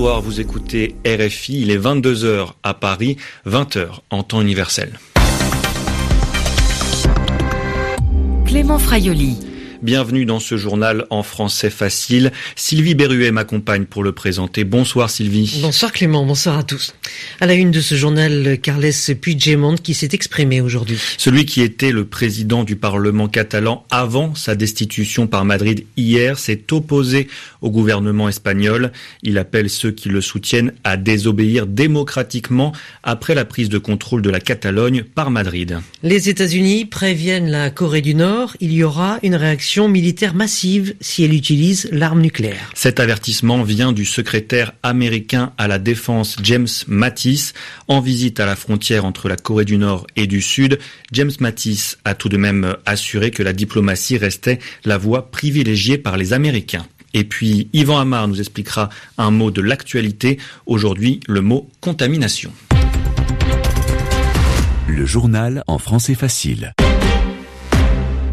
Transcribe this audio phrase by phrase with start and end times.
[0.00, 4.98] Vous écoutez RFI, il est 22h à Paris, 20h en temps universel.
[8.46, 9.49] Clément Fraioli.
[9.82, 12.32] Bienvenue dans ce journal en français facile.
[12.54, 14.64] Sylvie Berruet m'accompagne pour le présenter.
[14.64, 15.60] Bonsoir Sylvie.
[15.62, 16.94] Bonsoir Clément, bonsoir à tous.
[17.40, 20.98] À la une de ce journal, Carles Puigdemont qui s'est exprimé aujourd'hui.
[21.16, 26.70] Celui qui était le président du Parlement catalan avant sa destitution par Madrid hier s'est
[26.72, 27.28] opposé
[27.62, 28.92] au gouvernement espagnol.
[29.22, 34.28] Il appelle ceux qui le soutiennent à désobéir démocratiquement après la prise de contrôle de
[34.28, 35.78] la Catalogne par Madrid.
[36.02, 41.22] Les États-Unis préviennent la Corée du Nord, il y aura une réaction militaire massive si
[41.22, 42.70] elle utilise l'arme nucléaire.
[42.74, 47.52] Cet avertissement vient du secrétaire américain à la défense James Mattis
[47.86, 50.78] en visite à la frontière entre la Corée du Nord et du Sud.
[51.12, 56.16] James Mattis a tout de même assuré que la diplomatie restait la voie privilégiée par
[56.16, 56.86] les Américains.
[57.14, 62.52] Et puis Yvan Amar nous expliquera un mot de l'actualité, aujourd'hui le mot contamination.
[64.88, 66.72] Le journal en français facile.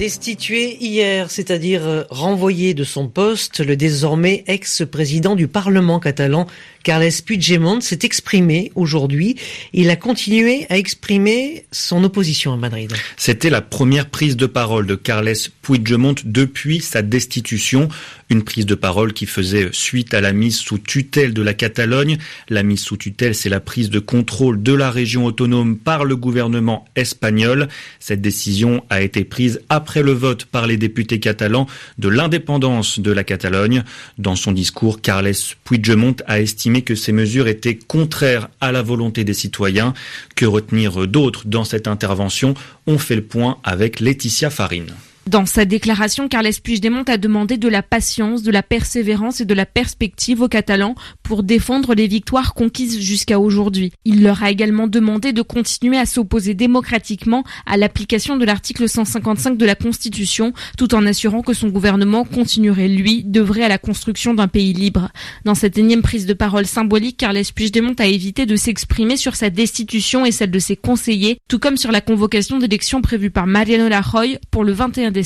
[0.00, 6.46] Destitué hier, c'est-à-dire euh, renvoyé de son poste, le désormais ex-président du Parlement catalan,
[6.84, 9.36] Carles Puigdemont, s'est exprimé aujourd'hui.
[9.74, 12.90] Il a continué à exprimer son opposition à Madrid.
[13.18, 17.90] C'était la première prise de parole de Carles Puigdemont depuis sa destitution.
[18.30, 22.16] Une prise de parole qui faisait suite à la mise sous tutelle de la Catalogne.
[22.48, 26.16] La mise sous tutelle, c'est la prise de contrôle de la région autonome par le
[26.16, 27.68] gouvernement espagnol.
[27.98, 31.66] Cette décision a été prise après après le vote par les députés catalans
[31.98, 33.82] de l'indépendance de la Catalogne.
[34.18, 35.32] Dans son discours, Carles
[35.64, 39.92] Puigdemont a estimé que ces mesures étaient contraires à la volonté des citoyens.
[40.36, 42.54] Que retenir d'autres dans cette intervention?
[42.86, 44.94] On fait le point avec Laetitia Farine.
[45.30, 49.54] Dans sa déclaration, Carles Puigdemont a demandé de la patience, de la persévérance et de
[49.54, 53.92] la perspective aux Catalans pour défendre les victoires conquises jusqu'à aujourd'hui.
[54.04, 59.56] Il leur a également demandé de continuer à s'opposer démocratiquement à l'application de l'article 155
[59.56, 64.34] de la Constitution, tout en assurant que son gouvernement continuerait, lui, d'œuvrer à la construction
[64.34, 65.10] d'un pays libre.
[65.44, 69.48] Dans cette énième prise de parole symbolique, Carles Puigdemont a évité de s'exprimer sur sa
[69.48, 73.88] destitution et celle de ses conseillers, tout comme sur la convocation d'élections prévue par Mariano
[73.88, 75.19] Rajoy pour le 21 décembre.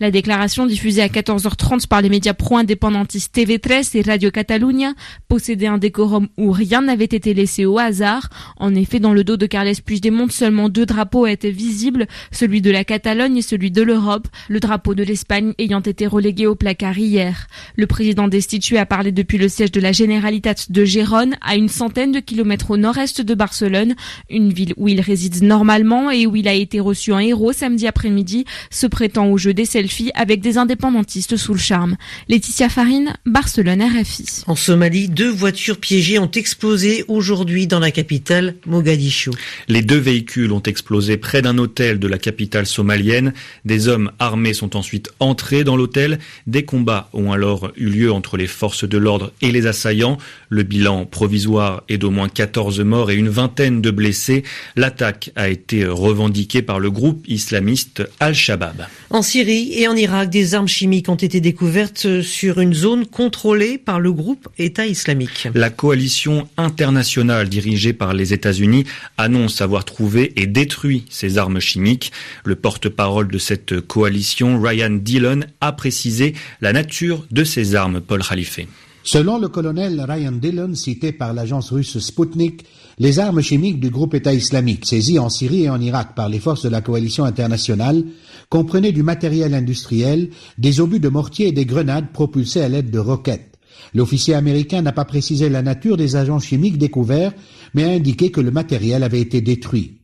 [0.00, 4.94] La déclaration diffusée à 14h30 par les médias pro-indépendantistes TV3 et Radio Catalunya
[5.28, 8.28] possédait un décorum où rien n'avait été laissé au hasard.
[8.56, 12.70] En effet, dans le dos de Carles Puigdemont, seulement deux drapeaux étaient visibles, celui de
[12.70, 16.98] la Catalogne et celui de l'Europe, le drapeau de l'Espagne ayant été relégué au placard
[16.98, 17.46] hier.
[17.76, 21.68] Le président destitué a parlé depuis le siège de la Generalitat de Gérone, à une
[21.68, 23.94] centaine de kilomètres au nord-est de Barcelone,
[24.30, 27.86] une ville où il réside normalement et où il a été reçu en héros samedi
[27.86, 28.86] après-midi, se
[29.30, 31.96] au jeu des selfies avec des indépendantistes sous le charme.
[32.28, 34.44] Laetitia Farine, Barcelone RFI.
[34.46, 39.32] En Somalie, deux voitures piégées ont explosé aujourd'hui dans la capitale Mogadiscio.
[39.68, 43.32] Les deux véhicules ont explosé près d'un hôtel de la capitale somalienne.
[43.64, 46.18] Des hommes armés sont ensuite entrés dans l'hôtel.
[46.46, 50.18] Des combats ont alors eu lieu entre les forces de l'ordre et les assaillants.
[50.48, 54.44] Le bilan provisoire est d'au moins 14 morts et une vingtaine de blessés.
[54.76, 58.86] L'attaque a été revendiquée par le groupe islamiste Al-Shabaab.
[59.14, 63.78] En Syrie et en Irak, des armes chimiques ont été découvertes sur une zone contrôlée
[63.78, 65.46] par le groupe État islamique.
[65.54, 68.86] La coalition internationale dirigée par les États-Unis
[69.16, 72.10] annonce avoir trouvé et détruit ces armes chimiques.
[72.44, 78.20] Le porte-parole de cette coalition, Ryan Dillon, a précisé la nature de ces armes, Paul
[78.20, 78.58] Khalife.
[79.04, 82.64] Selon le colonel Ryan Dillon, cité par l'agence russe Sputnik,
[82.98, 86.40] les armes chimiques du groupe État islamique saisies en Syrie et en Irak par les
[86.40, 88.02] forces de la coalition internationale
[88.48, 92.98] comprenaient du matériel industriel, des obus de mortier et des grenades propulsées à l'aide de
[92.98, 93.58] roquettes.
[93.94, 97.32] L'officier américain n'a pas précisé la nature des agents chimiques découverts,
[97.74, 99.98] mais a indiqué que le matériel avait été détruit.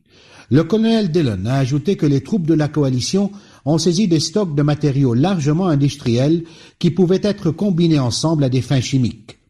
[0.49, 3.31] Le colonel Dillon a ajouté que les troupes de la coalition
[3.63, 6.43] ont saisi des stocks de matériaux largement industriels
[6.79, 9.40] qui pouvaient être combinés ensemble à des fins chimiques.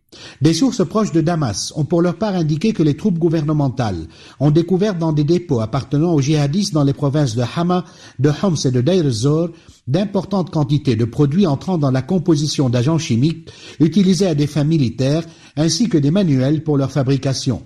[0.41, 4.07] Des sources proches de Damas ont pour leur part indiqué que les troupes gouvernementales
[4.39, 7.85] ont découvert dans des dépôts appartenant aux djihadistes dans les provinces de Hama,
[8.17, 9.49] de Homs et de Deir ez-Zor
[9.85, 15.25] d'importantes quantités de produits entrant dans la composition d'agents chimiques utilisés à des fins militaires
[15.57, 17.61] ainsi que des manuels pour leur fabrication.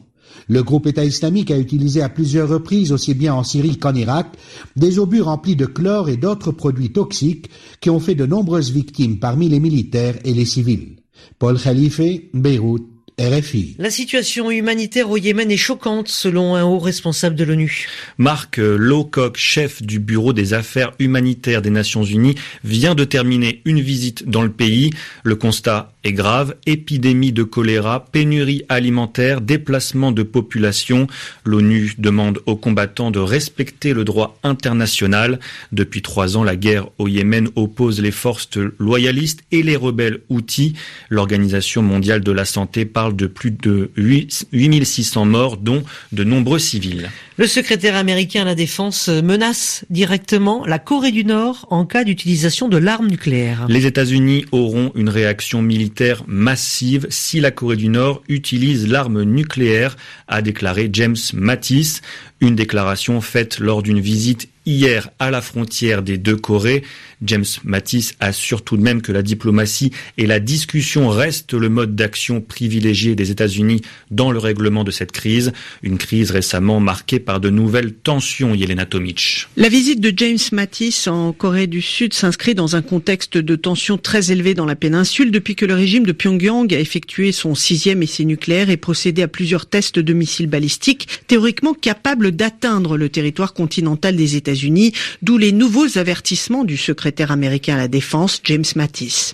[0.50, 4.28] Le groupe État islamique a utilisé à plusieurs reprises, aussi bien en Syrie qu'en Irak,
[4.76, 7.50] des obus remplis de chlore et d'autres produits toxiques
[7.80, 10.98] qui ont fait de nombreuses victimes parmi les militaires et les civils.
[11.40, 13.76] Paul Khalife, Beyrouth, RFI.
[13.80, 17.88] La situation humanitaire au Yémen est choquante selon un haut responsable de l'ONU.
[18.18, 22.36] Marc Lowcock, chef du bureau des affaires humanitaires des Nations Unies,
[22.66, 24.90] vient de terminer une visite dans le pays.
[25.24, 26.56] Le constat est grave.
[26.66, 31.08] Épidémie de choléra, pénurie alimentaire, déplacement de population.
[31.46, 35.40] L'ONU demande aux combattants de respecter le droit international.
[35.72, 40.74] Depuis trois ans, la guerre au Yémen oppose les forces loyalistes et les rebelles outils.
[41.10, 47.10] L'Organisation mondiale de la santé parle de plus de 8600 morts, dont de nombreux civils.
[47.38, 52.70] Le secrétaire américain à la Défense menace directement la Corée du Nord en cas d'utilisation
[52.70, 53.66] de l'arme nucléaire.
[53.68, 59.98] Les États-Unis auront une réaction militaire massive si la Corée du Nord utilise l'arme nucléaire,
[60.30, 62.00] a déclaré James Mattis.
[62.40, 66.84] Une déclaration faite lors d'une visite hier à la frontière des deux Corées.
[67.22, 71.96] James Mattis assure tout de même que la diplomatie et la discussion restent le mode
[71.96, 73.82] d'action privilégié des États-Unis
[74.12, 78.86] dans le règlement de cette crise, une crise récemment marquée par de nouvelles tensions, Yelena
[78.86, 79.48] Tomic.
[79.58, 83.98] La visite de James Mattis en Corée du Sud s'inscrit dans un contexte de tensions
[83.98, 88.04] très élevées dans la péninsule depuis que le régime de Pyongyang a effectué son sixième
[88.04, 93.54] essai nucléaire et procédé à plusieurs tests de missiles balistiques théoriquement capables d'atteindre le territoire
[93.54, 99.34] continental des États-Unis, d'où les nouveaux avertissements du secrétaire américain à la Défense, James Mattis.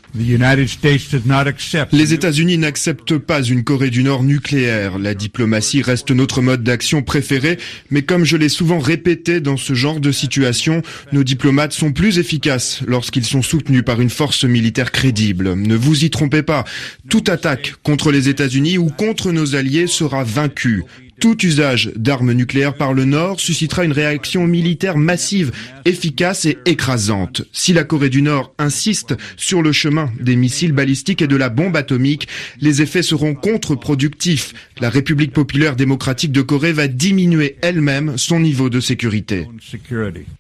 [1.92, 4.98] Les États-Unis n'acceptent pas une Corée du Nord nucléaire.
[4.98, 7.58] La diplomatie reste notre mode d'action préféré,
[7.90, 10.82] mais comme je l'ai souvent répété dans ce genre de situation,
[11.12, 15.54] nos diplomates sont plus efficaces lorsqu'ils sont soutenus par une force militaire crédible.
[15.56, 16.64] Ne vous y trompez pas,
[17.10, 20.84] toute attaque contre les États-Unis ou contre nos alliés sera vaincue.
[21.22, 25.52] Tout usage d'armes nucléaires par le Nord suscitera une réaction militaire massive,
[25.86, 27.44] efficace et écrasante.
[27.54, 31.50] Si la Corée du Nord insiste sur le chemin des missiles balistiques et de la
[31.50, 32.28] bombe atomique,
[32.60, 34.56] les effets seront contre-productifs.
[34.80, 39.48] La République populaire démocratique de Corée va diminuer elle-même son niveau de sécurité.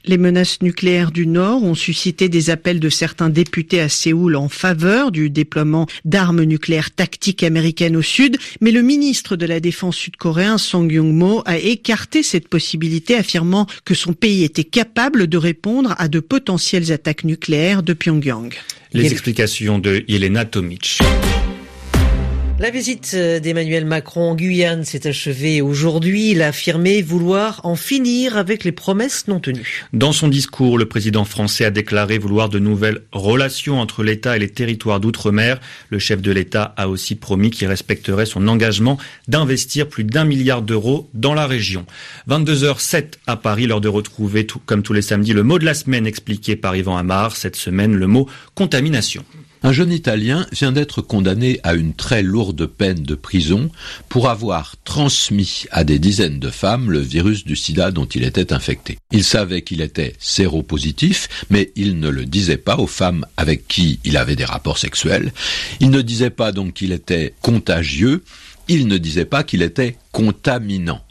[0.05, 4.49] Les menaces nucléaires du Nord ont suscité des appels de certains députés à Séoul en
[4.49, 9.95] faveur du déploiement d'armes nucléaires tactiques américaines au Sud, mais le ministre de la Défense
[9.95, 15.95] sud-coréen Song Yong-mo a écarté cette possibilité, affirmant que son pays était capable de répondre
[15.97, 18.53] à de potentielles attaques nucléaires de Pyongyang.
[18.93, 20.99] Les explications de Yelena Tomic.
[22.61, 26.29] La visite d'Emmanuel Macron en Guyane s'est achevée aujourd'hui.
[26.29, 29.87] Il a affirmé vouloir en finir avec les promesses non tenues.
[29.93, 34.39] Dans son discours, le président français a déclaré vouloir de nouvelles relations entre l'État et
[34.39, 35.59] les territoires d'outre-mer.
[35.89, 40.61] Le chef de l'État a aussi promis qu'il respecterait son engagement d'investir plus d'un milliard
[40.61, 41.87] d'euros dans la région.
[42.29, 45.73] 22h07 à Paris, lors de retrouver, tout, comme tous les samedis, le mot de la
[45.73, 47.35] semaine expliqué par Yvan Amar.
[47.35, 49.25] Cette semaine, le mot contamination.
[49.63, 53.69] Un jeune Italien vient d'être condamné à une très lourde peine de prison
[54.09, 58.53] pour avoir transmis à des dizaines de femmes le virus du sida dont il était
[58.53, 58.97] infecté.
[59.11, 63.99] Il savait qu'il était séropositif, mais il ne le disait pas aux femmes avec qui
[64.03, 65.31] il avait des rapports sexuels.
[65.79, 68.23] Il ne disait pas donc qu'il était contagieux,
[68.67, 71.01] il ne disait pas qu'il était contaminant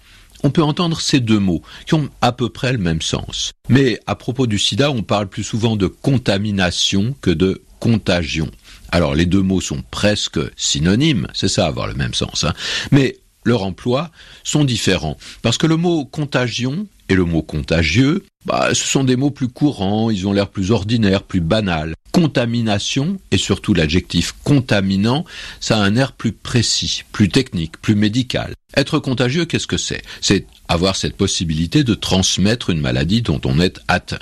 [0.42, 3.52] on peut entendre ces deux mots qui ont à peu près le même sens.
[3.68, 8.48] Mais à propos du sida, on parle plus souvent de contamination que de contagion.
[8.92, 12.54] Alors les deux mots sont presque synonymes, c'est ça avoir le même sens, hein.
[12.92, 14.10] mais leur emploi
[14.44, 15.16] sont différents.
[15.42, 19.48] Parce que le mot contagion et le mot contagieux, bah, ce sont des mots plus
[19.48, 21.94] courants, ils ont l'air plus ordinaires, plus banals.
[22.20, 25.24] Contamination, et surtout l'adjectif contaminant,
[25.58, 28.52] ça a un air plus précis, plus technique, plus médical.
[28.76, 30.02] Être contagieux, qu'est-ce que c'est?
[30.20, 34.20] C'est avoir cette possibilité de transmettre une maladie dont on est atteint.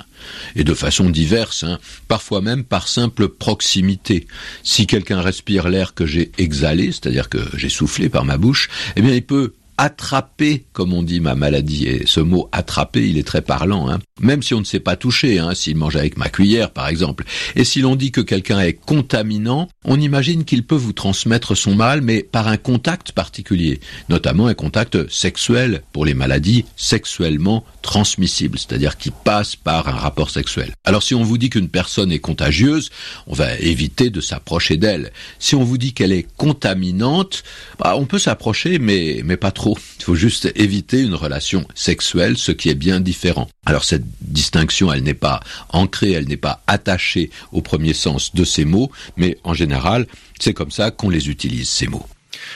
[0.55, 1.77] Et de façon diverse, hein,
[2.07, 4.27] parfois même par simple proximité.
[4.63, 9.01] Si quelqu'un respire l'air que j'ai exhalé, c'est-à-dire que j'ai soufflé par ma bouche, eh
[9.01, 11.87] bien il peut attraper, comme on dit, ma maladie.
[11.87, 13.89] Et ce mot attraper, il est très parlant.
[13.89, 13.99] Hein.
[14.19, 17.25] Même si on ne s'est pas touché, hein, s'il mange avec ma cuillère, par exemple.
[17.55, 21.75] Et si l'on dit que quelqu'un est contaminant, on imagine qu'il peut vous transmettre son
[21.75, 28.57] mal, mais par un contact particulier, notamment un contact sexuel pour les maladies sexuellement transmissibles,
[28.59, 30.73] c'est-à-dire qui passent par un rapport sexuel.
[30.83, 32.89] Alors si on vous dit qu'une personne est contagieuse,
[33.27, 35.11] on va éviter de s'approcher d'elle.
[35.39, 37.43] Si on vous dit qu'elle est contaminante,
[37.79, 39.77] bah, on peut s'approcher, mais, mais pas trop.
[39.99, 43.49] Il faut juste éviter une relation sexuelle, ce qui est bien différent.
[43.69, 48.43] Alors cette distinction, elle n'est pas ancrée, elle n'est pas attachée au premier sens de
[48.43, 50.07] ces mots, mais en général,
[50.39, 52.07] c'est comme ça qu'on les utilise, ces mots.